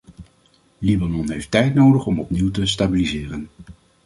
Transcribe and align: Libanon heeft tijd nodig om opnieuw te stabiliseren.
Libanon 0.79 1.31
heeft 1.31 1.51
tijd 1.51 1.73
nodig 1.73 2.05
om 2.05 2.19
opnieuw 2.19 2.51
te 2.51 2.65
stabiliseren. 2.65 3.47